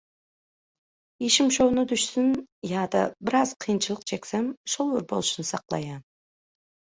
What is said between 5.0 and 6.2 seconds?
bolşuny saklaýan